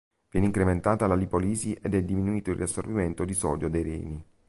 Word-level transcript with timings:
Viene 0.31 0.47
incrementata 0.47 1.05
la 1.05 1.13
lipolisi 1.13 1.73
ed 1.73 1.93
è 1.93 2.01
diminuito 2.01 2.49
il 2.49 2.57
riassorbimento 2.57 3.23
di 3.23 3.35
sodio 3.35 3.69
dei 3.69 3.83
reni. 3.83 4.25